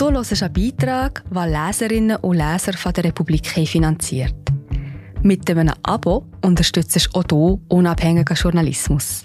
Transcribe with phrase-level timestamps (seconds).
[0.00, 4.34] Du hörst einen Beitrag, den Leserinnen und Leser von der Republik finanziert.
[5.22, 9.24] Mit einem Abo unterstützt du auch du unabhängigen Journalismus.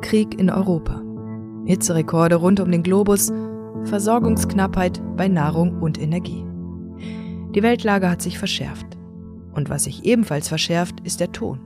[0.00, 1.00] Krieg in Europa.
[1.66, 3.30] Hitzerekorde rund um den Globus,
[3.84, 6.44] Versorgungsknappheit bei Nahrung und Energie.
[7.54, 8.86] Die Weltlage hat sich verschärft.
[9.54, 11.60] Und was sich ebenfalls verschärft, ist der Ton.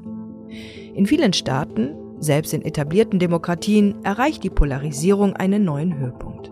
[0.95, 6.51] In vielen Staaten, selbst in etablierten Demokratien, erreicht die Polarisierung einen neuen Höhepunkt.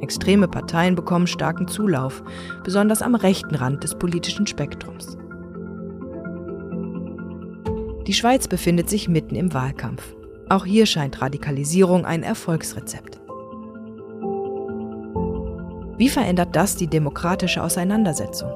[0.00, 2.22] Extreme Parteien bekommen starken Zulauf,
[2.62, 5.16] besonders am rechten Rand des politischen Spektrums.
[8.06, 10.14] Die Schweiz befindet sich mitten im Wahlkampf.
[10.48, 13.20] Auch hier scheint Radikalisierung ein Erfolgsrezept.
[15.98, 18.50] Wie verändert das die demokratische Auseinandersetzung?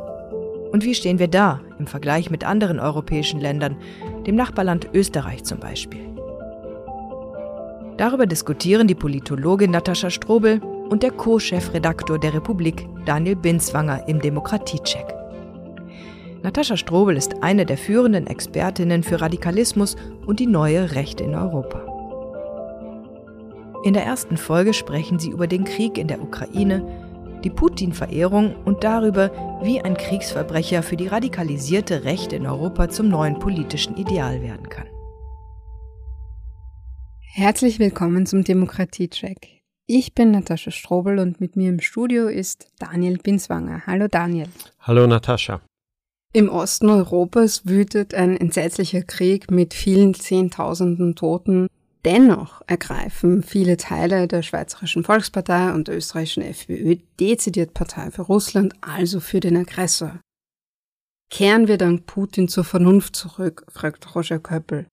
[0.72, 3.76] Und wie stehen wir da im Vergleich mit anderen europäischen Ländern,
[4.26, 6.06] dem Nachbarland Österreich zum Beispiel?
[7.96, 15.14] Darüber diskutieren die Politologin Natascha Strobel und der Co-Chefredaktor der Republik Daniel Binswanger im Demokratiecheck.
[16.42, 21.82] Natascha Strobel ist eine der führenden Expertinnen für Radikalismus und die neue Rechte in Europa.
[23.84, 27.09] In der ersten Folge sprechen sie über den Krieg in der Ukraine,
[27.44, 33.38] die Putin-Verehrung und darüber, wie ein Kriegsverbrecher für die radikalisierte Rechte in Europa zum neuen
[33.38, 34.86] politischen Ideal werden kann.
[37.32, 39.60] Herzlich willkommen zum Demokratie-Check.
[39.86, 43.82] Ich bin Natascha Strobel und mit mir im Studio ist Daniel Binswanger.
[43.86, 44.48] Hallo Daniel.
[44.80, 45.60] Hallo Natascha.
[46.32, 51.66] Im Osten Europas wütet ein entsetzlicher Krieg mit vielen Zehntausenden Toten.
[52.04, 58.74] Dennoch ergreifen viele Teile der Schweizerischen Volkspartei und der österreichischen FPÖ dezidiert Partei für Russland,
[58.80, 60.18] also für den Aggressor.
[61.30, 64.86] Kehren wir dank Putin zur Vernunft zurück, fragt Roger Köppel.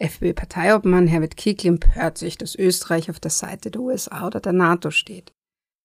[0.00, 4.90] FPÖ-Parteiobmann Herbert Kickl empört sich, dass Österreich auf der Seite der USA oder der NATO
[4.90, 5.32] steht.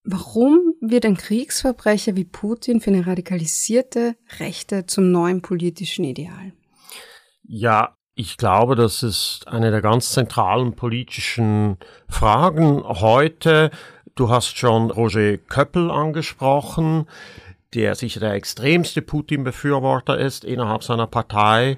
[0.04, 6.54] Warum wird ein Kriegsverbrecher wie Putin für eine radikalisierte Rechte zum neuen politischen Ideal?
[7.44, 11.78] Ja, ich glaube, das ist eine der ganz zentralen politischen
[12.10, 13.72] Fragen heute.
[14.16, 17.08] Du hast schon Roger Köppel angesprochen,
[17.74, 21.78] der sicher der extremste Putin-Befürworter ist innerhalb seiner Partei.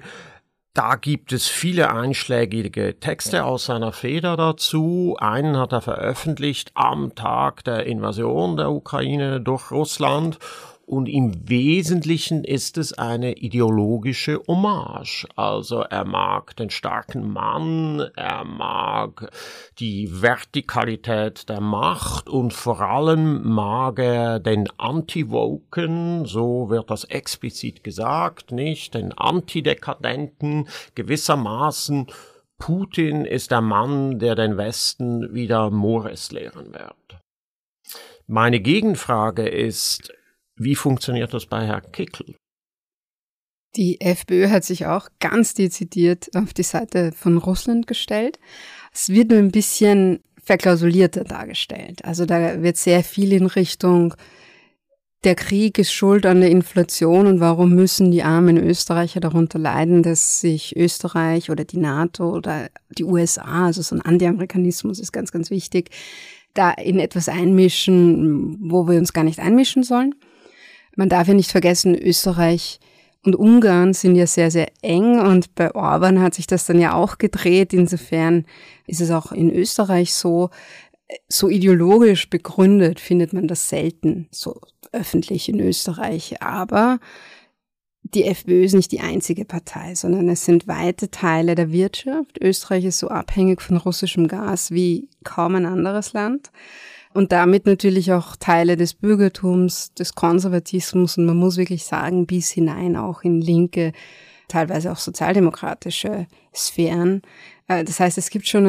[0.74, 5.16] Da gibt es viele einschlägige Texte aus seiner Feder dazu.
[5.20, 10.40] Einen hat er veröffentlicht am Tag der Invasion der Ukraine durch Russland
[10.86, 15.26] und im Wesentlichen ist es eine ideologische Hommage.
[15.36, 19.30] Also er mag den starken Mann, er mag
[19.78, 27.84] die Vertikalität der Macht und vor allem mag er den Anti-Woken, so wird das explizit
[27.84, 28.94] gesagt, nicht?
[28.94, 32.06] Den Antidekadenten gewissermaßen
[32.58, 37.20] Putin ist der Mann, der den Westen wieder Mores lehren wird.
[38.26, 40.12] Meine Gegenfrage ist,
[40.62, 42.34] wie funktioniert das bei Herrn Kickel?
[43.76, 48.38] Die FPÖ hat sich auch ganz dezidiert auf die Seite von Russland gestellt.
[48.92, 52.04] Es wird nur ein bisschen verklausulierter dargestellt.
[52.04, 54.14] Also da wird sehr viel in Richtung,
[55.24, 60.02] der Krieg ist schuld an der Inflation und warum müssen die armen Österreicher darunter leiden,
[60.02, 65.30] dass sich Österreich oder die NATO oder die USA, also so ein Anti-Amerikanismus ist ganz,
[65.30, 65.90] ganz wichtig,
[66.54, 70.16] da in etwas einmischen, wo wir uns gar nicht einmischen sollen.
[70.96, 72.80] Man darf ja nicht vergessen, Österreich
[73.24, 76.94] und Ungarn sind ja sehr, sehr eng und bei Orban hat sich das dann ja
[76.94, 77.72] auch gedreht.
[77.72, 78.44] Insofern
[78.86, 80.50] ist es auch in Österreich so,
[81.28, 84.60] so ideologisch begründet findet man das selten so
[84.92, 86.42] öffentlich in Österreich.
[86.42, 86.98] Aber
[88.02, 92.38] die FPÖ ist nicht die einzige Partei, sondern es sind weite Teile der Wirtschaft.
[92.40, 96.50] Österreich ist so abhängig von russischem Gas wie kaum ein anderes Land
[97.14, 102.50] und damit natürlich auch Teile des Bürgertums, des Konservatismus und man muss wirklich sagen, bis
[102.50, 103.92] hinein auch in linke,
[104.48, 107.22] teilweise auch sozialdemokratische Sphären.
[107.68, 108.66] Äh, das heißt, es gibt schon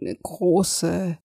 [0.00, 1.18] eine große,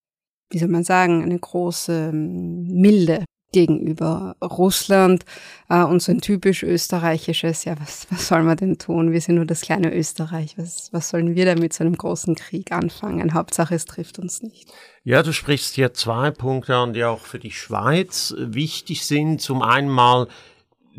[0.49, 5.23] wie soll man sagen, eine große ähm, Milde gegenüber Russland
[5.69, 9.11] äh, und so ein typisch österreichisches, ja, was, was soll man denn tun?
[9.11, 10.57] Wir sind nur das kleine Österreich.
[10.57, 13.33] Was, was sollen wir da mit so einem großen Krieg anfangen?
[13.33, 14.71] Hauptsache, es trifft uns nicht.
[15.03, 19.41] Ja, du sprichst hier zwei Punkte an, die auch für die Schweiz wichtig sind.
[19.41, 20.27] Zum einen mal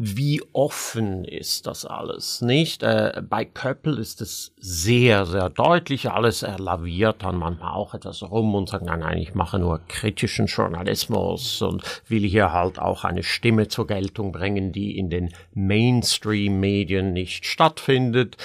[0.00, 2.85] wie offen ist das alles, nicht?
[2.85, 8.23] Äh, bei Köppel ist es sehr, sehr deutlich, alles er laviert dann manchmal auch etwas
[8.23, 13.03] rum und sagt, nein, nein, ich mache nur kritischen Journalismus und will hier halt auch
[13.03, 18.37] eine Stimme zur Geltung bringen, die in den Mainstream-Medien nicht stattfindet.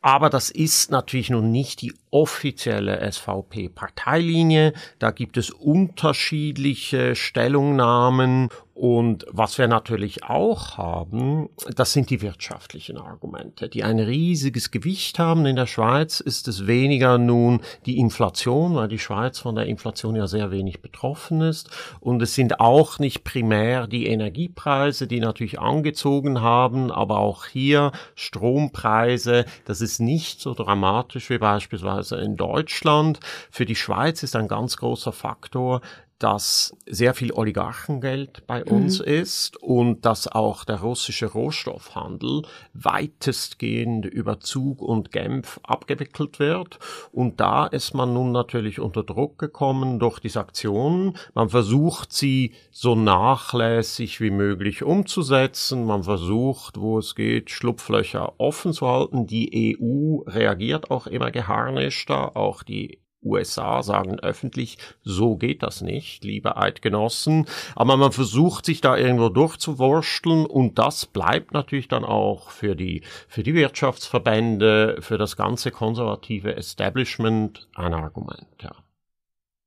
[0.00, 4.72] Aber das ist natürlich nun nicht die offizielle SVP-Parteilinie.
[5.00, 12.96] Da gibt es unterschiedliche Stellungnahmen und was wir natürlich auch haben, das sind die wirtschaftlichen
[12.96, 15.46] Argumente, die ein riesiges Gewicht haben.
[15.46, 20.14] In der Schweiz ist es weniger nun die Inflation, weil die Schweiz von der Inflation
[20.14, 21.70] ja sehr wenig betroffen ist.
[21.98, 27.90] Und es sind auch nicht primär die Energiepreise, die natürlich angezogen haben, aber auch hier
[28.14, 29.44] Strompreise.
[29.64, 33.18] Das ist nicht so dramatisch wie beispielsweise in Deutschland.
[33.50, 35.80] Für die Schweiz ist ein ganz großer Faktor,
[36.18, 38.72] dass sehr viel Oligarchengeld bei mhm.
[38.72, 42.42] uns ist und dass auch der russische Rohstoffhandel
[42.74, 46.78] weitestgehend über Zug und Genf abgewickelt wird.
[47.12, 51.16] Und da ist man nun natürlich unter Druck gekommen durch die Sanktionen.
[51.34, 55.84] Man versucht sie so nachlässig wie möglich umzusetzen.
[55.84, 59.26] Man versucht, wo es geht, Schlupflöcher offen zu halten.
[59.26, 62.36] Die EU reagiert auch immer geharnischter.
[62.36, 62.98] Auch die
[63.28, 67.46] USA sagen öffentlich, so geht das nicht, liebe Eidgenossen.
[67.76, 73.02] Aber man versucht sich da irgendwo durchzuwursteln und das bleibt natürlich dann auch für die,
[73.28, 78.72] für die Wirtschaftsverbände, für das ganze konservative Establishment ein Argument, ja.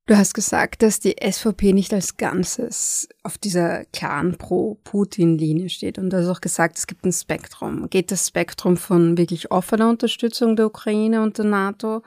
[0.08, 5.98] Du hast gesagt, dass die SVP nicht als Ganzes auf dieser klaren Pro-Putin-Linie steht.
[6.00, 7.90] Und du hast auch gesagt, es gibt ein Spektrum.
[7.90, 12.02] Geht das Spektrum von wirklich offener Unterstützung der Ukraine und der NATO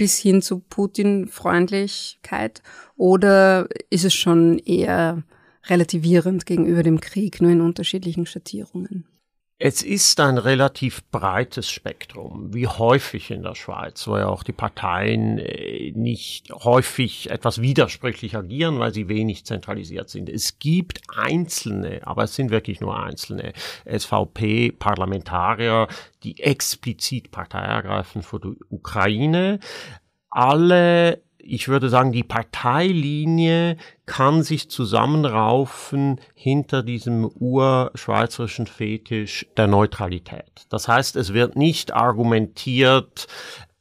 [0.00, 2.62] bis hin zu Putin-Freundlichkeit?
[2.96, 5.22] Oder ist es schon eher
[5.66, 9.04] relativierend gegenüber dem Krieg, nur in unterschiedlichen Schattierungen?
[9.62, 14.54] Es ist ein relativ breites Spektrum, wie häufig in der Schweiz, wo ja auch die
[14.54, 20.30] Parteien äh, nicht häufig etwas widersprüchlich agieren, weil sie wenig zentralisiert sind.
[20.30, 23.52] Es gibt einzelne, aber es sind wirklich nur einzelne
[23.84, 25.88] SVP-Parlamentarier,
[26.22, 29.60] die explizit Partei ergreifen für die Ukraine.
[30.30, 33.76] Alle ich würde sagen, die Parteilinie
[34.06, 40.66] kann sich zusammenraufen hinter diesem urschweizerischen Fetisch der Neutralität.
[40.68, 43.26] Das heißt, es wird nicht argumentiert,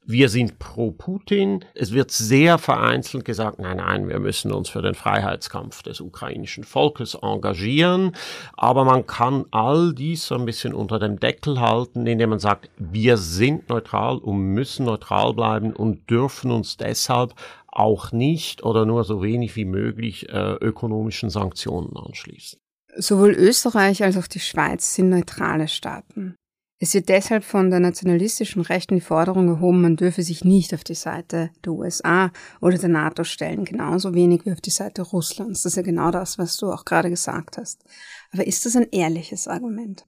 [0.10, 1.64] wir sind pro Putin.
[1.76, 6.64] Es wird sehr vereinzelt gesagt, nein, nein, wir müssen uns für den Freiheitskampf des ukrainischen
[6.64, 8.16] Volkes engagieren.
[8.54, 12.72] Aber man kann all dies so ein bisschen unter dem Deckel halten, indem man sagt,
[12.78, 17.36] wir sind neutral und müssen neutral bleiben und dürfen uns deshalb
[17.68, 22.60] auch nicht oder nur so wenig wie möglich äh, ökonomischen Sanktionen anschließen.
[22.96, 26.36] Sowohl Österreich als auch die Schweiz sind neutrale Staaten.
[26.82, 30.86] Es wird deshalb von der nationalistischen Rechten die Forderung erhoben, man dürfe sich nicht auf
[30.86, 32.32] die Seite der USA
[32.62, 35.64] oder der NATO stellen, genauso wenig wie auf die Seite Russlands.
[35.64, 37.84] Das ist ja genau das, was du auch gerade gesagt hast.
[38.32, 40.06] Aber ist das ein ehrliches Argument?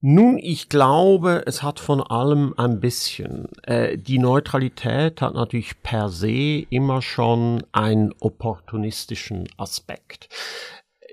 [0.00, 3.48] Nun, ich glaube, es hat von allem ein bisschen.
[3.62, 10.28] Äh, die Neutralität hat natürlich per se immer schon einen opportunistischen Aspekt.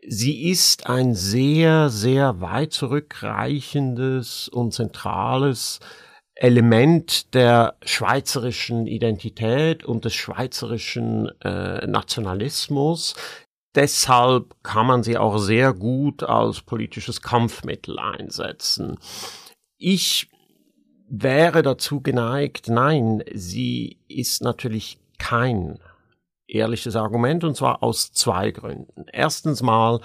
[0.07, 5.79] Sie ist ein sehr, sehr weit zurückreichendes und zentrales
[6.35, 13.15] Element der schweizerischen Identität und des schweizerischen äh, Nationalismus.
[13.75, 18.97] Deshalb kann man sie auch sehr gut als politisches Kampfmittel einsetzen.
[19.77, 20.29] Ich
[21.09, 25.79] wäre dazu geneigt, nein, sie ist natürlich kein
[26.49, 29.05] ehrliches Argument und zwar aus zwei Gründen.
[29.11, 29.99] Erstens mal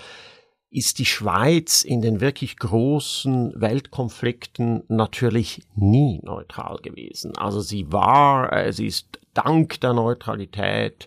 [0.74, 7.36] ist die Schweiz in den wirklich großen Weltkonflikten natürlich nie neutral gewesen.
[7.38, 11.06] Also sie war, äh, sie ist dank der Neutralität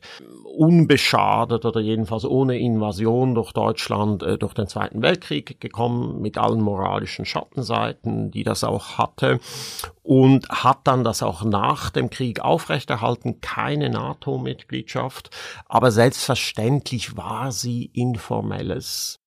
[0.57, 6.61] unbeschadet oder jedenfalls ohne Invasion durch Deutschland äh, durch den Zweiten Weltkrieg gekommen, mit allen
[6.61, 9.39] moralischen Schattenseiten, die das auch hatte,
[10.01, 15.29] und hat dann das auch nach dem Krieg aufrechterhalten, keine NATO-Mitgliedschaft,
[15.65, 19.19] aber selbstverständlich war sie informelles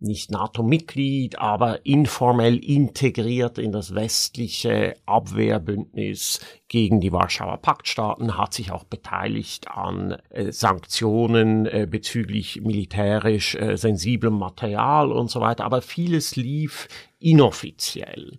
[0.00, 8.70] nicht NATO-Mitglied, aber informell integriert in das westliche Abwehrbündnis gegen die Warschauer Paktstaaten, hat sich
[8.70, 15.82] auch beteiligt an äh, Sanktionen äh, bezüglich militärisch äh, sensiblem Material und so weiter, aber
[15.82, 16.88] vieles lief
[17.18, 18.38] inoffiziell.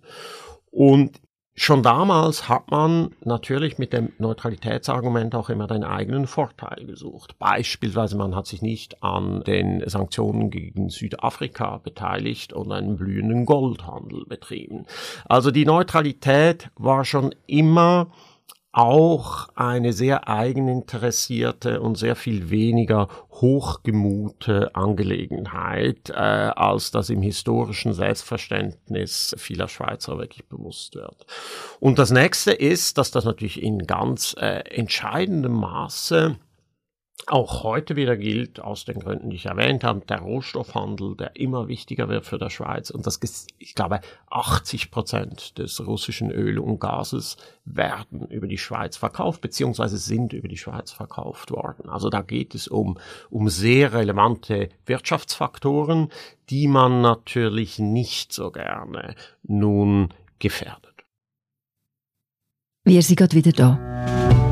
[0.70, 1.20] Und
[1.54, 7.38] Schon damals hat man natürlich mit dem Neutralitätsargument auch immer den eigenen Vorteil gesucht.
[7.38, 14.24] Beispielsweise man hat sich nicht an den Sanktionen gegen Südafrika beteiligt und einen blühenden Goldhandel
[14.24, 14.86] betrieben.
[15.26, 18.06] Also die Neutralität war schon immer
[18.72, 27.92] auch eine sehr eigeninteressierte und sehr viel weniger hochgemute Angelegenheit, äh, als das im historischen
[27.92, 31.26] Selbstverständnis vieler Schweizer wirklich bewusst wird.
[31.80, 36.36] Und das nächste ist, dass das natürlich in ganz äh, entscheidendem Maße
[37.26, 41.68] auch heute wieder gilt, aus den Gründen, die ich erwähnt habe, der Rohstoffhandel, der immer
[41.68, 42.90] wichtiger wird für die Schweiz.
[42.90, 43.20] Und das,
[43.58, 44.00] ich glaube,
[44.30, 50.48] 80 Prozent des russischen Öl und Gases werden über die Schweiz verkauft, beziehungsweise sind über
[50.48, 51.88] die Schweiz verkauft worden.
[51.88, 52.98] Also da geht es um,
[53.30, 56.08] um sehr relevante Wirtschaftsfaktoren,
[56.50, 61.04] die man natürlich nicht so gerne nun gefährdet.
[62.84, 64.51] Wir sind gerade wieder da.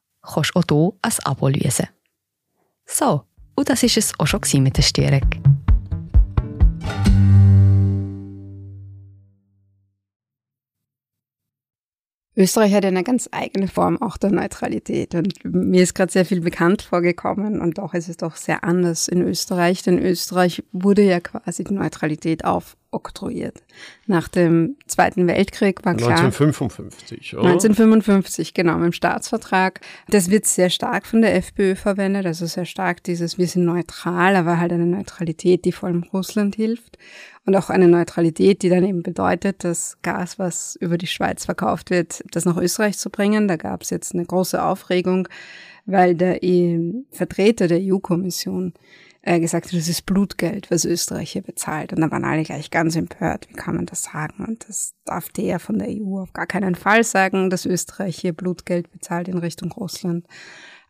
[0.21, 1.87] kannst du auch hier ein Abo lösen.
[2.85, 3.23] So,
[3.55, 5.21] und das war es auch schon mit der Störung.
[12.41, 16.39] Österreich hat eine ganz eigene Form auch der Neutralität und mir ist gerade sehr viel
[16.39, 21.19] bekannt vorgekommen und doch ist es doch sehr anders in Österreich, denn Österreich wurde ja
[21.19, 22.45] quasi die Neutralität
[22.91, 23.63] aufoktroyiert.
[24.05, 26.11] Nach dem Zweiten Weltkrieg war klar.
[26.11, 27.49] 1955, oder?
[27.49, 29.79] 1955, genau, mit dem Staatsvertrag.
[30.09, 34.35] Das wird sehr stark von der FPÖ verwendet, also sehr stark dieses, wir sind neutral,
[34.35, 36.97] aber halt eine Neutralität, die vor allem Russland hilft
[37.45, 41.89] und auch eine Neutralität, die dann eben bedeutet, das Gas, was über die Schweiz verkauft
[41.89, 43.47] wird, das nach Österreich zu bringen.
[43.47, 45.27] Da gab es jetzt eine große Aufregung,
[45.85, 46.79] weil der e
[47.09, 48.73] Vertreter der EU-Kommission
[49.23, 51.93] äh, gesagt hat, das ist Blutgeld, was Österreich hier bezahlt.
[51.93, 53.47] Und da waren alle gleich ganz empört.
[53.49, 54.45] Wie kann man das sagen?
[54.45, 58.33] Und das darf der von der EU auf gar keinen Fall sagen, dass Österreich hier
[58.33, 60.25] Blutgeld bezahlt in Richtung Russland.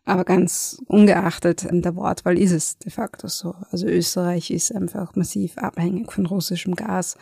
[0.04, 3.54] Aber ganz ungeachtet der Wortwahl ist es de facto so.
[3.70, 7.16] Also Österreich ist einfach massiv abhängig von russischem Gas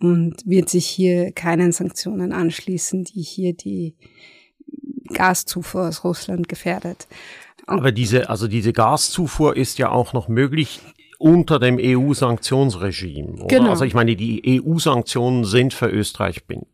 [0.00, 3.94] und wird sich hier keinen Sanktionen anschließen, die hier die
[5.14, 7.06] Gaszufuhr aus Russland gefährdet.
[7.66, 10.80] Aber diese, also diese Gaszufuhr ist ja auch noch möglich
[11.18, 13.46] unter dem EU-Sanktionsregime.
[13.48, 13.70] Genau.
[13.70, 16.68] Also ich meine, die EU-Sanktionen sind für Österreich bindend.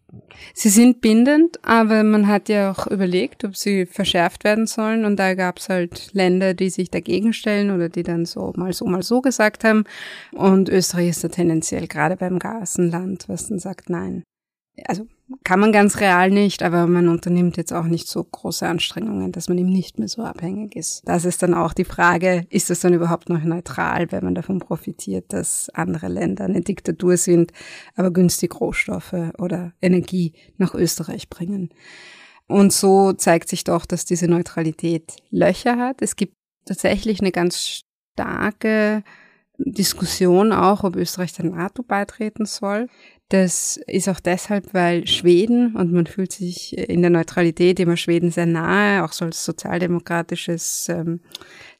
[0.54, 5.04] Sie sind bindend, aber man hat ja auch überlegt, ob sie verschärft werden sollen.
[5.04, 8.72] Und da gab es halt Länder, die sich dagegen stellen oder die dann so mal
[8.72, 9.84] so, mal so gesagt haben.
[10.32, 14.24] Und Österreich ist da tendenziell gerade beim Gas ein Land, was dann sagt, nein.
[14.86, 15.06] Also
[15.44, 19.48] kann man ganz real nicht, aber man unternimmt jetzt auch nicht so große Anstrengungen, dass
[19.48, 21.02] man ihm nicht mehr so abhängig ist.
[21.06, 24.58] Das ist dann auch die Frage, ist es dann überhaupt noch neutral, wenn man davon
[24.58, 27.52] profitiert, dass andere Länder eine Diktatur sind,
[27.94, 31.70] aber günstig Rohstoffe oder Energie nach Österreich bringen.
[32.46, 36.02] Und so zeigt sich doch, dass diese Neutralität Löcher hat.
[36.02, 36.34] Es gibt
[36.64, 37.82] tatsächlich eine ganz
[38.14, 39.02] starke
[39.58, 42.88] Diskussion auch, ob Österreich der NATO beitreten soll.
[43.32, 48.30] Das ist auch deshalb, weil Schweden, und man fühlt sich in der Neutralität immer Schweden
[48.30, 51.20] sehr nahe, auch so als sozialdemokratisches ähm,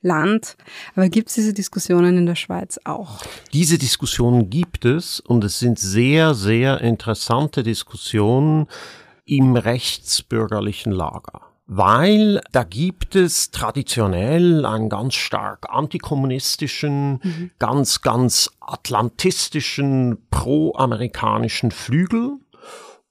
[0.01, 0.57] Land.
[0.97, 3.21] Aber gibt es diese Diskussionen in der Schweiz auch?
[3.53, 8.67] Diese Diskussionen gibt es und es sind sehr, sehr interessante Diskussionen
[9.27, 17.51] im rechtsbürgerlichen Lager weil da gibt es traditionell einen ganz stark antikommunistischen, mhm.
[17.59, 22.33] ganz, ganz atlantistischen, pro-amerikanischen Flügel.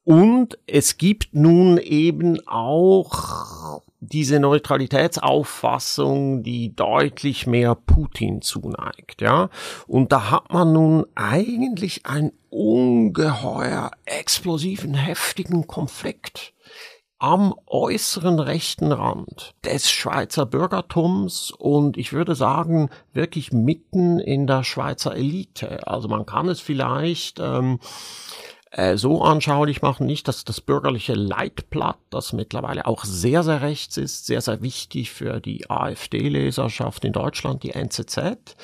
[0.04, 9.50] Und es gibt nun eben auch diese Neutralitätsauffassung, die deutlich mehr Putin zuneigt, ja.
[9.88, 16.54] Und da hat man nun eigentlich einen ungeheuer explosiven, heftigen Konflikt
[17.22, 24.64] am äußeren rechten Rand des Schweizer Bürgertums und ich würde sagen wirklich mitten in der
[24.64, 25.88] Schweizer Elite.
[25.88, 27.78] Also man kann es vielleicht ähm,
[28.72, 33.98] äh, so anschaulich machen, nicht, dass das bürgerliche Leitblatt, das mittlerweile auch sehr, sehr rechts
[33.98, 38.56] ist, sehr, sehr wichtig für die AfD-Leserschaft in Deutschland, die NZZ,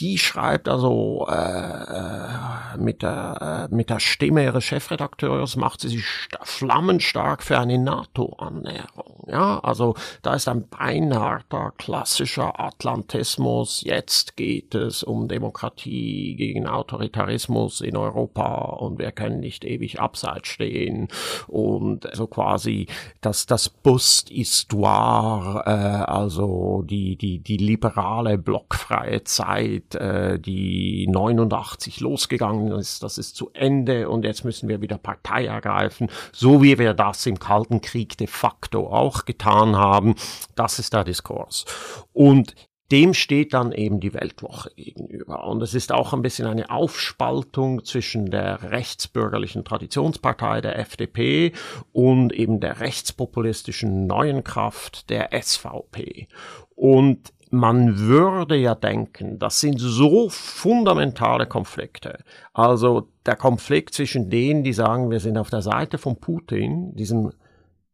[0.00, 5.88] die schreibt also äh, äh, mit, der, äh, mit der Stimme ihres Chefredakteurs, macht sie
[5.88, 6.04] sich
[6.42, 9.26] flammenstark für eine NATO-Annäherung.
[9.28, 13.82] Ja, also da ist ein beinharter klassischer Atlantismus.
[13.84, 20.48] Jetzt geht es um Demokratie gegen Autoritarismus in Europa und wir können nicht ewig abseits
[20.48, 21.08] stehen
[21.46, 22.86] und so quasi
[23.20, 32.72] das das Bust-Histoire, äh, also die die die liberale blockfreie Zeit äh, die 89 losgegangen
[32.72, 36.94] ist, das ist zu Ende und jetzt müssen wir wieder Partei ergreifen, so wie wir
[36.94, 40.14] das im Kalten Krieg de facto auch getan haben.
[40.54, 41.64] Das ist der Diskurs.
[42.12, 42.54] Und
[42.90, 45.44] dem steht dann eben die Weltwoche gegenüber.
[45.44, 51.52] Und es ist auch ein bisschen eine Aufspaltung zwischen der rechtsbürgerlichen Traditionspartei, der FDP,
[51.92, 56.28] und eben der rechtspopulistischen neuen Kraft, der SVP.
[56.74, 62.22] Und man würde ja denken, das sind so fundamentale Konflikte.
[62.52, 67.32] Also der Konflikt zwischen denen, die sagen, wir sind auf der Seite von Putin, diesem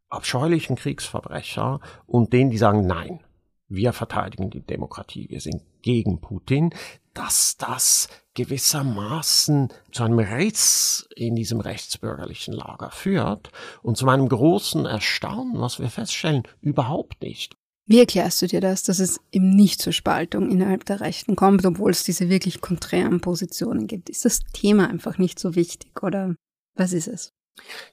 [0.08, 3.20] abscheulichen Kriegsverbrecher, und denen, die sagen, nein,
[3.68, 6.70] wir verteidigen die Demokratie, wir sind gegen Putin,
[7.14, 13.50] dass das gewissermaßen zu einem Riss in diesem rechtsbürgerlichen Lager führt
[13.82, 17.56] und zu meinem großen Erstaunen, was wir feststellen, überhaupt nicht.
[17.88, 21.64] Wie erklärst du dir das, dass es eben nicht zur Spaltung innerhalb der Rechten kommt,
[21.64, 24.10] obwohl es diese wirklich konträren Positionen gibt?
[24.10, 26.34] Ist das Thema einfach nicht so wichtig oder
[26.74, 27.35] was ist es?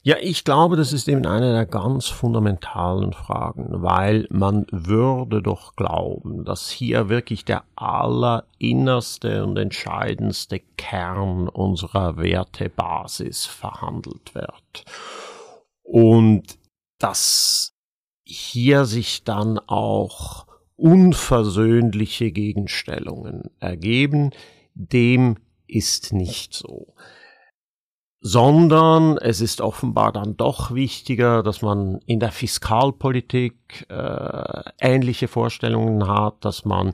[0.02, 5.74] Ja, ich glaube, das ist eben eine der ganz fundamentalen Fragen, weil man würde doch
[5.76, 14.84] glauben, dass hier wirklich der allerinnerste und entscheidendste Kern unserer Wertebasis verhandelt wird.
[15.82, 16.58] Und
[16.98, 17.74] das
[18.24, 24.30] hier sich dann auch unversöhnliche Gegenstellungen ergeben.
[24.74, 26.94] Dem ist nicht so.
[28.26, 36.08] Sondern es ist offenbar dann doch wichtiger, dass man in der Fiskalpolitik äh, ähnliche Vorstellungen
[36.08, 36.92] hat, dass man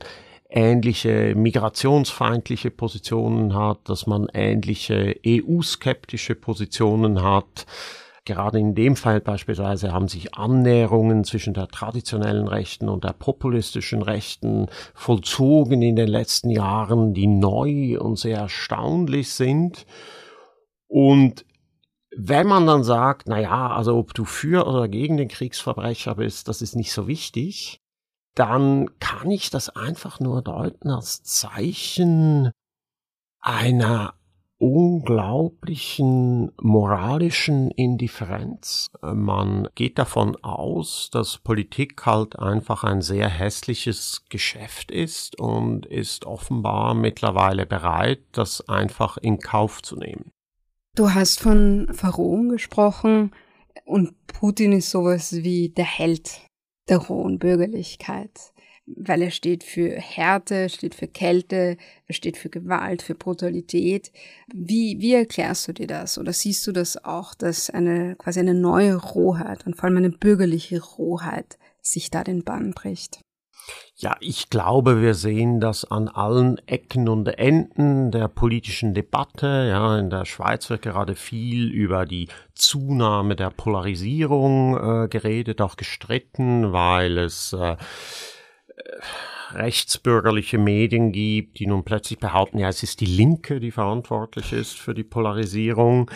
[0.49, 7.65] ähnliche migrationsfeindliche Positionen hat, dass man ähnliche EU-skeptische Positionen hat,
[8.23, 14.03] Gerade in dem Fall beispielsweise haben sich Annäherungen zwischen der traditionellen Rechten und der populistischen
[14.03, 19.87] Rechten vollzogen in den letzten Jahren, die neu und sehr erstaunlich sind.
[20.91, 21.45] Und
[22.13, 26.49] wenn man dann sagt, na ja, also ob du für oder gegen den Kriegsverbrecher bist,
[26.49, 27.79] das ist nicht so wichtig,
[28.35, 32.51] dann kann ich das einfach nur deuten als Zeichen
[33.39, 34.15] einer
[34.57, 38.91] unglaublichen moralischen Indifferenz.
[39.01, 46.25] Man geht davon aus, dass Politik halt einfach ein sehr hässliches Geschäft ist und ist
[46.25, 50.33] offenbar mittlerweile bereit, das einfach in Kauf zu nehmen.
[50.95, 53.31] Du hast von Verrohung gesprochen
[53.85, 56.41] und Putin ist sowas wie der Held
[56.89, 58.51] der hohen Bürgerlichkeit
[58.97, 61.77] weil er steht für Härte, steht für Kälte,
[62.07, 64.11] er steht für Gewalt, für Brutalität.
[64.53, 66.17] Wie, wie erklärst du dir das?
[66.17, 70.09] Oder siehst du das auch, dass eine quasi eine neue Rohheit und vor allem eine
[70.09, 73.21] bürgerliche Rohheit sich da den Bann bricht?
[73.95, 79.67] Ja, ich glaube, wir sehen das an allen Ecken und Enden der politischen Debatte.
[79.69, 85.77] Ja, in der Schweiz wird gerade viel über die Zunahme der Polarisierung äh, geredet, auch
[85.77, 87.77] gestritten, weil es äh,
[89.53, 94.79] rechtsbürgerliche Medien gibt, die nun plötzlich behaupten, ja, es ist die Linke, die verantwortlich ist
[94.79, 96.09] für die Polarisierung.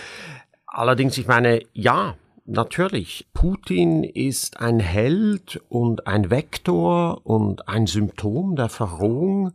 [0.65, 8.55] Allerdings, ich meine, ja, natürlich, Putin ist ein Held und ein Vektor und ein Symptom
[8.55, 9.53] der Verrohung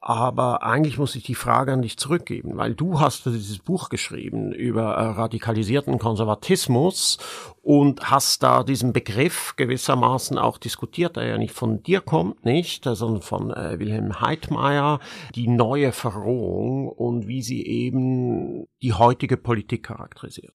[0.00, 4.52] aber eigentlich muss ich die Frage an dich zurückgeben, weil du hast dieses Buch geschrieben
[4.52, 7.18] über äh, radikalisierten Konservatismus
[7.62, 12.84] und hast da diesen Begriff gewissermaßen auch diskutiert, der ja nicht von dir kommt, nicht,
[12.84, 15.00] sondern von äh, Wilhelm Heidmeier,
[15.34, 20.54] die neue Verrohung und wie sie eben die heutige Politik charakterisiert.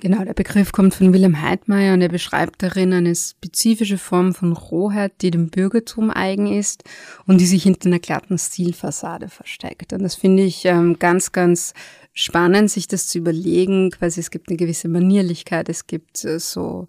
[0.00, 4.52] Genau, der Begriff kommt von Wilhelm Heidmeier und er beschreibt darin eine spezifische Form von
[4.52, 6.84] Rohheit, die dem Bürgertum eigen ist
[7.26, 9.92] und die sich hinter einer glatten Stilfassade versteckt.
[9.92, 11.74] Und das finde ich ähm, ganz, ganz
[12.14, 13.90] spannend, sich das zu überlegen.
[13.90, 16.88] Quasi es gibt eine gewisse Manierlichkeit, es gibt äh, so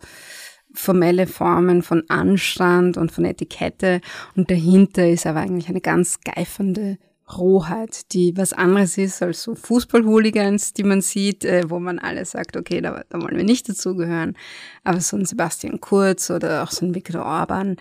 [0.74, 4.00] formelle Formen von Anstand und von Etikette
[4.36, 6.98] und dahinter ist aber eigentlich eine ganz geifernde
[7.38, 12.26] Rohheit, die was anderes ist als so Fußballhooligans, die man sieht, äh, wo man alle
[12.26, 14.36] sagt, okay, da, da wollen wir nicht dazugehören.
[14.84, 17.78] Aber so ein Sebastian Kurz oder auch so ein Viktor Orban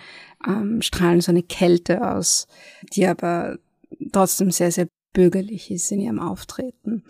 [0.46, 2.46] ähm, strahlen so eine Kälte aus,
[2.92, 3.58] die aber
[4.12, 7.02] trotzdem sehr, sehr bürgerlich ist in ihrem Auftreten.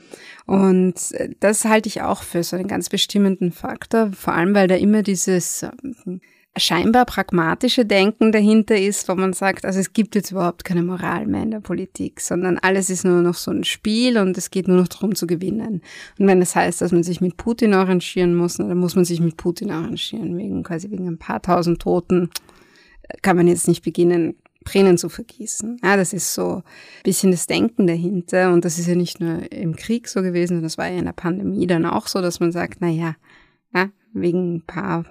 [0.46, 4.68] Und äh, das halte ich auch für so einen ganz bestimmenden Faktor, vor allem weil
[4.68, 6.20] da immer dieses ähm,
[6.56, 11.26] scheinbar pragmatische Denken dahinter ist, wo man sagt, also es gibt jetzt überhaupt keine Moral
[11.26, 14.66] mehr in der Politik, sondern alles ist nur noch so ein Spiel und es geht
[14.66, 15.82] nur noch darum zu gewinnen.
[16.18, 19.20] Und wenn das heißt, dass man sich mit Putin arrangieren muss, dann muss man sich
[19.20, 22.30] mit Putin arrangieren, wegen quasi wegen ein paar tausend Toten
[23.22, 25.78] kann man jetzt nicht beginnen, Tränen zu vergießen.
[25.82, 26.62] Ja, das ist so ein
[27.02, 30.76] bisschen das Denken dahinter und das ist ja nicht nur im Krieg so gewesen, das
[30.76, 33.16] war ja in der Pandemie dann auch so, dass man sagt, na ja,
[33.74, 35.04] ja wegen ein paar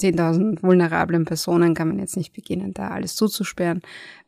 [0.00, 3.82] 10.000 vulnerablen Personen kann man jetzt nicht beginnen, da alles zuzusperren,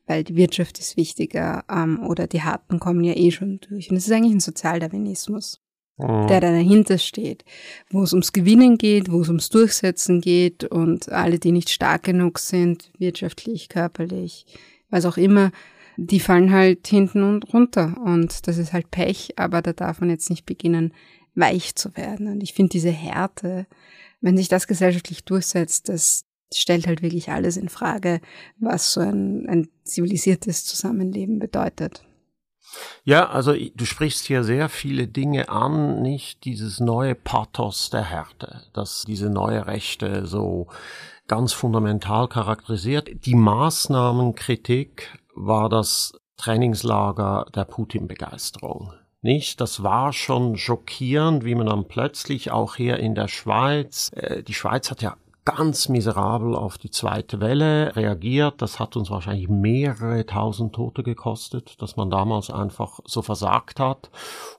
[0.07, 3.91] weil die Wirtschaft ist wichtiger ähm, oder die Harten kommen ja eh schon durch.
[3.91, 5.61] Und das ist eigentlich ein Sozialdarwinismus,
[5.99, 6.27] mhm.
[6.29, 7.45] der da dahinter steht,
[7.91, 12.05] wo es ums Gewinnen geht, wo es ums Durchsetzen geht und alle, die nicht stark
[12.05, 14.47] genug sind, wirtschaftlich, körperlich,
[14.89, 15.51] was auch immer,
[15.97, 17.97] die fallen halt hinten und runter.
[18.05, 20.93] Und das ist halt Pech, aber da darf man jetzt nicht beginnen,
[21.37, 22.27] weich zu werden.
[22.29, 23.67] Und ich finde diese Härte,
[24.21, 28.21] wenn sich das gesellschaftlich durchsetzt, das stellt halt wirklich alles in Frage,
[28.59, 32.03] was so ein, ein zivilisiertes Zusammenleben bedeutet.
[33.05, 38.63] Ja, also du sprichst hier sehr viele Dinge an, nicht dieses neue Pathos der Härte,
[38.73, 40.67] dass diese neue Rechte so
[41.29, 43.09] ganz fundamental charakterisiert.
[43.25, 48.93] Die Maßnahmenkritik war das Trainingslager der Putin-Begeisterung
[49.27, 49.61] nicht?
[49.61, 54.55] Das war schon schockierend, wie man dann plötzlich auch hier in der Schweiz, äh, die
[54.55, 58.61] Schweiz hat ja ganz miserabel auf die zweite Welle reagiert.
[58.61, 64.11] Das hat uns wahrscheinlich mehrere tausend Tote gekostet, dass man damals einfach so versagt hat.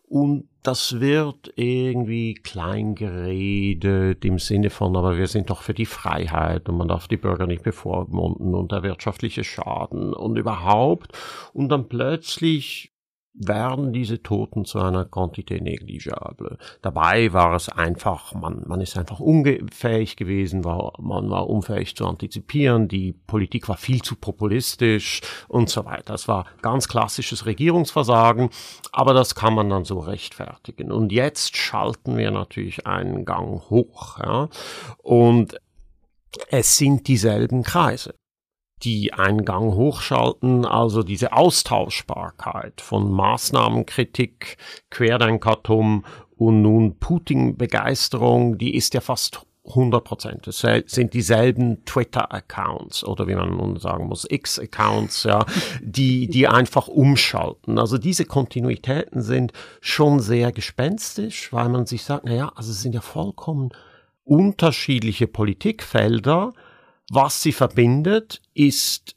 [0.07, 5.85] Und das wird irgendwie klein geredet im Sinne von, aber wir sind doch für die
[5.85, 11.11] Freiheit und man darf die Bürger nicht bevormunden und der wirtschaftliche Schaden und überhaupt.
[11.53, 12.93] Und dann plötzlich
[13.39, 16.57] werden diese Toten zu einer Quantité negligible.
[16.81, 22.05] Dabei war es einfach, man, man ist einfach unfähig gewesen, war, man war unfähig zu
[22.07, 26.13] antizipieren, die Politik war viel zu populistisch und so weiter.
[26.13, 28.49] Das war ganz klassisches Regierungsversagen,
[28.91, 30.91] aber das kann man dann so rechtfertigen.
[30.91, 34.49] Und jetzt schalten wir natürlich einen Gang hoch, ja,
[35.03, 35.59] und
[36.49, 38.13] es sind dieselben Kreise
[38.83, 44.57] die einen Gang hochschalten, also diese Austauschbarkeit von Maßnahmenkritik,
[44.89, 50.47] Querdenkertum und nun Putin-Begeisterung, die ist ja fast 100 Prozent.
[50.47, 55.45] Es sind dieselben Twitter-Accounts oder wie man nun sagen muss, X-Accounts, ja,
[55.81, 57.77] die, die einfach umschalten.
[57.77, 62.81] Also diese Kontinuitäten sind schon sehr gespenstisch, weil man sich sagt, na ja, also es
[62.81, 63.71] sind ja vollkommen
[64.23, 66.53] unterschiedliche Politikfelder,
[67.09, 69.15] was sie verbindet, ist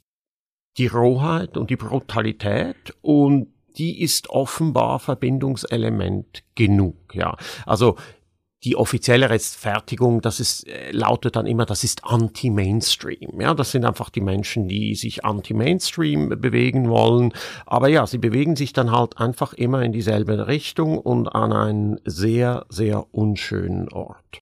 [0.77, 7.37] die Rohheit und die Brutalität und die ist offenbar Verbindungselement genug, ja.
[7.65, 7.95] Also,
[8.63, 13.41] die offizielle Rechtfertigung, das ist, äh, lautet dann immer, das ist anti-Mainstream.
[13.41, 17.33] Ja, das sind einfach die Menschen, die sich anti-Mainstream bewegen wollen.
[17.65, 21.99] Aber ja, sie bewegen sich dann halt einfach immer in dieselbe Richtung und an einen
[22.05, 24.41] sehr, sehr unschönen Ort.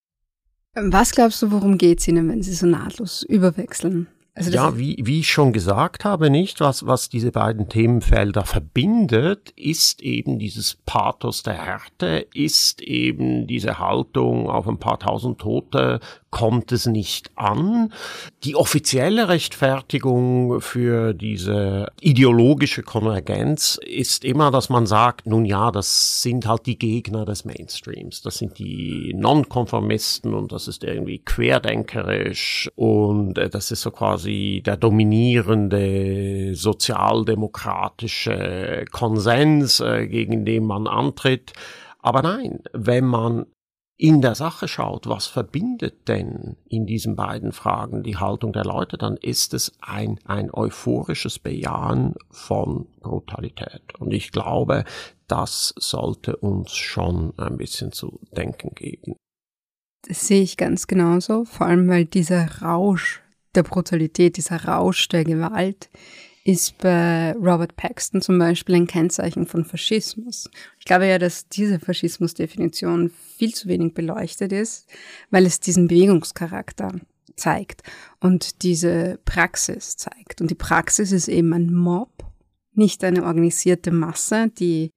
[0.81, 4.07] Was glaubst du, worum geht es Ihnen, wenn Sie so nahtlos überwechseln?
[4.35, 9.51] Also ja, wie, wie ich schon gesagt habe, nicht, was, was diese beiden Themenfelder verbindet,
[9.55, 15.99] ist eben dieses Pathos der Härte, ist eben diese Haltung auf ein paar tausend Tote
[16.31, 17.91] kommt es nicht an.
[18.43, 26.21] Die offizielle Rechtfertigung für diese ideologische Konvergenz ist immer, dass man sagt, nun ja, das
[26.21, 32.69] sind halt die Gegner des Mainstreams, das sind die Nonkonformisten und das ist irgendwie querdenkerisch
[32.75, 41.53] und äh, das ist so quasi der dominierende sozialdemokratische Konsens, äh, gegen den man antritt.
[41.99, 43.45] Aber nein, wenn man
[43.99, 48.97] in der Sache schaut, was verbindet denn in diesen beiden Fragen die Haltung der Leute,
[48.97, 53.81] dann ist es ein, ein euphorisches Bejahen von Brutalität.
[53.99, 54.85] Und ich glaube,
[55.27, 59.17] das sollte uns schon ein bisschen zu denken geben.
[60.07, 63.21] Das sehe ich ganz genauso, vor allem weil dieser Rausch
[63.55, 65.89] der Brutalität, dieser Rausch der Gewalt
[66.43, 70.49] ist bei Robert Paxton zum Beispiel ein Kennzeichen von Faschismus.
[70.79, 74.89] Ich glaube ja, dass diese Faschismusdefinition viel zu wenig beleuchtet ist,
[75.29, 76.93] weil es diesen Bewegungscharakter
[77.35, 77.83] zeigt
[78.19, 80.41] und diese Praxis zeigt.
[80.41, 82.11] Und die Praxis ist eben ein Mob,
[82.73, 84.91] nicht eine organisierte Masse, die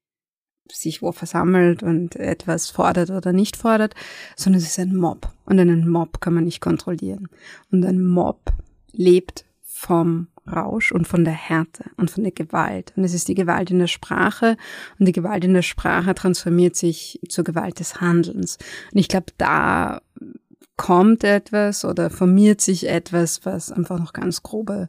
[0.73, 3.95] sich wo versammelt und etwas fordert oder nicht fordert,
[4.37, 5.31] sondern es ist ein Mob.
[5.45, 7.29] Und einen Mob kann man nicht kontrollieren.
[7.71, 8.53] Und ein Mob
[8.93, 12.93] lebt vom Rausch und von der Härte und von der Gewalt.
[12.97, 14.57] Und es ist die Gewalt in der Sprache
[14.99, 18.59] und die Gewalt in der Sprache transformiert sich zur Gewalt des Handelns.
[18.93, 20.01] Und ich glaube, da
[20.77, 24.89] kommt etwas oder formiert sich etwas, was einfach noch ganz grobe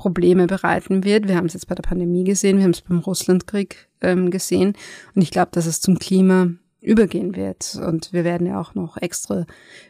[0.00, 1.28] Probleme bereiten wird.
[1.28, 4.72] Wir haben es jetzt bei der Pandemie gesehen, wir haben es beim Russlandkrieg ähm, gesehen.
[5.14, 6.48] Und ich glaube, dass es zum Klima
[6.80, 7.78] übergehen wird.
[7.86, 9.44] Und wir werden ja auch noch extra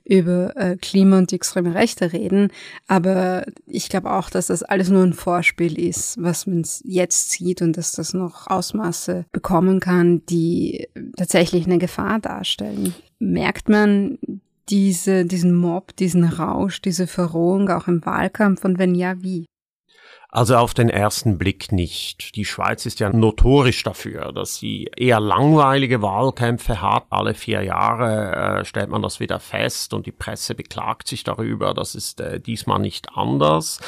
[0.05, 2.49] über äh, Klima und die extreme Rechte reden.
[2.88, 7.62] Aber ich glaube auch, dass das alles nur ein Vorspiel ist, was man jetzt sieht
[7.62, 12.94] und dass das noch Ausmaße bekommen kann, die tatsächlich eine Gefahr darstellen.
[13.20, 14.18] Merkt man
[14.70, 19.46] diese, diesen Mob, diesen Rausch, diese Verrohung auch im Wahlkampf und wenn ja, wie?
[20.33, 22.37] Also auf den ersten Blick nicht.
[22.37, 27.07] Die Schweiz ist ja notorisch dafür, dass sie eher langweilige Wahlkämpfe hat.
[27.11, 31.75] Alle vier Jahre äh, stellt man das wieder fest und die Presse beklagt sich darüber.
[31.75, 33.81] Das ist äh, diesmal nicht anders.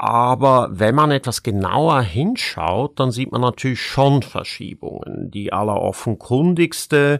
[0.00, 5.32] Aber wenn man etwas genauer hinschaut, dann sieht man natürlich schon Verschiebungen.
[5.32, 7.18] Die alleroffenkundigste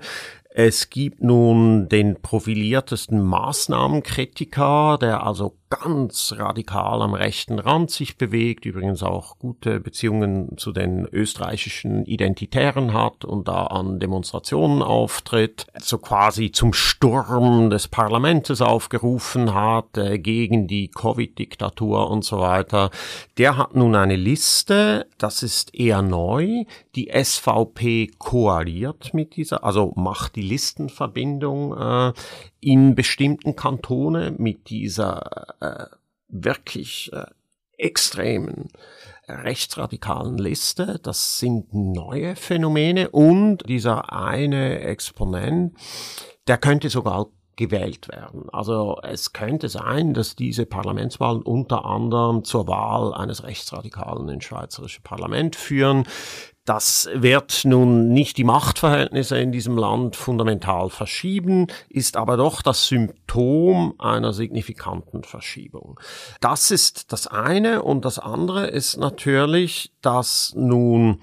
[0.61, 8.65] es gibt nun den profiliertesten Maßnahmenkritiker, der also ganz radikal am rechten Rand sich bewegt,
[8.65, 15.99] übrigens auch gute Beziehungen zu den österreichischen Identitären hat und da an Demonstrationen auftritt, so
[15.99, 22.91] quasi zum Sturm des Parlaments aufgerufen hat äh, gegen die Covid-Diktatur und so weiter.
[23.37, 26.65] Der hat nun eine Liste, das ist eher neu.
[26.95, 32.13] Die SVP koaliert mit dieser, also macht die Listenverbindung äh,
[32.61, 35.87] in bestimmten Kantone mit dieser äh,
[36.29, 37.27] wirklich äh,
[37.77, 38.71] extremen
[39.29, 40.99] rechtsradikalen Liste.
[41.03, 45.77] Das sind neue Phänomene und dieser eine Exponent,
[46.47, 48.49] der könnte sogar gewählt werden.
[48.51, 55.03] Also es könnte sein, dass diese Parlamentswahlen unter anderem zur Wahl eines Rechtsradikalen ins schweizerische
[55.03, 56.07] Parlament führen.
[56.69, 62.89] Das wird nun nicht die Machtverhältnisse in diesem Land fundamental verschieben, ist aber doch das
[62.89, 65.99] Symptom einer signifikanten Verschiebung.
[66.43, 71.23] Das ist das eine und das andere ist natürlich, dass nun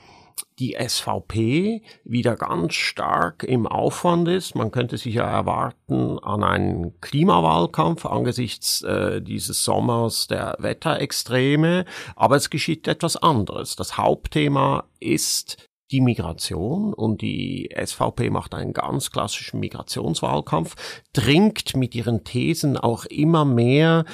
[0.59, 4.55] die SVP wieder ganz stark im Aufwand ist.
[4.55, 12.37] Man könnte sich ja erwarten an einen Klimawahlkampf angesichts äh, dieses Sommers der Wetterextreme, aber
[12.37, 13.75] es geschieht etwas anderes.
[13.75, 15.57] Das Hauptthema ist
[15.91, 20.75] die Migration und die SVP macht einen ganz klassischen Migrationswahlkampf,
[21.13, 24.05] dringt mit ihren Thesen auch immer mehr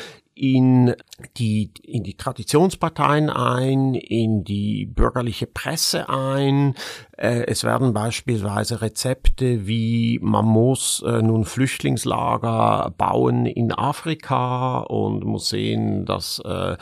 [0.42, 0.96] in
[1.38, 6.74] die, in die Traditionsparteien ein, in die bürgerliche Presse ein.
[7.16, 15.24] Äh, es werden beispielsweise Rezepte wie man muss äh, nun Flüchtlingslager bauen in Afrika und
[15.26, 16.76] muss sehen, dass äh,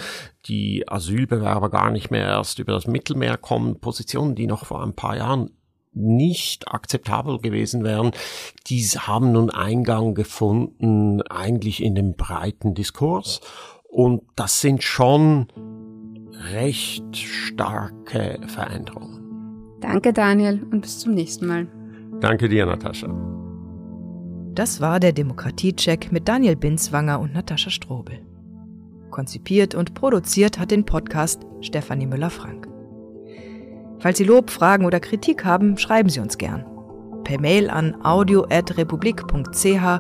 [0.45, 3.82] die Asylbewerber gar nicht mehr erst über das Mittelmeer kommen.
[3.82, 5.52] Positionen, die noch vor ein paar Jahren
[5.93, 8.12] nicht akzeptabel gewesen wären,
[8.67, 13.41] die haben nun Eingang gefunden eigentlich in den breiten Diskurs.
[13.89, 15.47] Und das sind schon
[16.54, 19.78] recht starke Veränderungen.
[19.82, 21.67] Danke, Daniel, und bis zum nächsten Mal.
[22.19, 23.08] Danke dir, Natascha.
[24.54, 28.19] Das war der Demokratiecheck mit Daniel Binswanger und Natascha Strobel.
[29.10, 32.68] Konzipiert und produziert hat den Podcast Stefanie Müller-Frank.
[33.99, 36.65] Falls Sie Lob, Fragen oder Kritik haben, schreiben Sie uns gern.
[37.25, 39.99] Per Mail an audio.republik.ch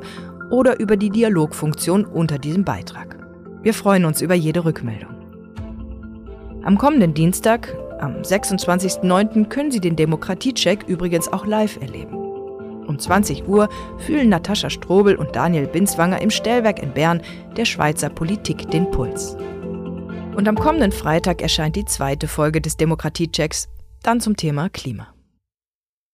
[0.51, 3.17] oder über die Dialogfunktion unter diesem Beitrag.
[3.61, 5.15] Wir freuen uns über jede Rückmeldung.
[6.63, 12.15] Am kommenden Dienstag, am 26.09., können Sie den Demokratiecheck übrigens auch live erleben.
[12.87, 17.21] Um 20 Uhr fühlen Natascha Strobel und Daniel Binswanger im Stellwerk in Bern
[17.55, 19.35] der Schweizer Politik den Puls.
[20.35, 23.67] Und am kommenden Freitag erscheint die zweite Folge des Demokratiechecks
[24.03, 25.13] dann zum Thema Klima.